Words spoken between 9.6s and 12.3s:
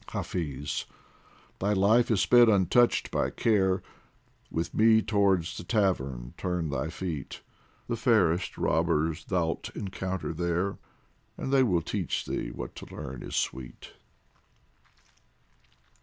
encounter there, And they will teach